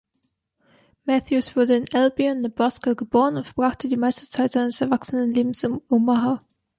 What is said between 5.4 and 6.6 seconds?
in Omaha.